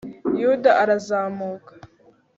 [0.41, 1.73] yuda arazamuka